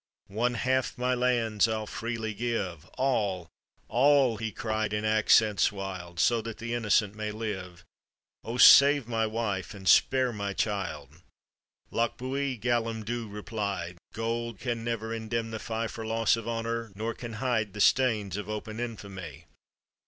[0.33, 2.85] "One half my lands I'll freely give.
[2.97, 3.49] All!
[3.87, 7.85] all!" he cried, in accents wild, "So that the innocent may live.
[8.43, 8.57] Oh!
[8.57, 11.21] save my wife, and spare my child."
[11.91, 17.73] "Lochbuie!" Callum Dhu replied, "Gold can never indemnify For loss of honor, nor can hide
[17.73, 19.45] The stains of open infamy.